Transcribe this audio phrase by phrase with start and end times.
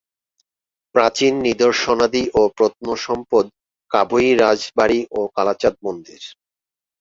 [0.95, 3.45] প্রাচীন নিদর্শনাদি ও প্রত্নসম্পদ
[3.91, 6.21] কাবোই রাজবাড়ি ও কালাচাঁদ মন্দির।